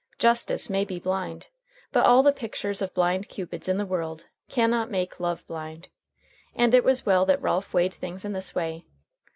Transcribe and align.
Justice 0.17 0.67
may 0.67 0.83
be 0.83 0.97
blind, 0.97 1.49
but 1.91 2.07
all 2.07 2.23
the 2.23 2.31
pictures 2.33 2.81
of 2.81 2.91
blind 2.95 3.29
cupids 3.29 3.67
in 3.67 3.77
the 3.77 3.85
world 3.85 4.25
can 4.49 4.71
not 4.71 4.89
make 4.89 5.19
Love 5.19 5.45
blind. 5.45 5.89
And 6.55 6.73
it 6.73 6.83
was 6.83 7.05
well 7.05 7.23
that 7.27 7.39
Ralph 7.39 7.71
weighed 7.71 7.93
things 7.93 8.25
in 8.25 8.33
this 8.33 8.55
way. 8.55 8.87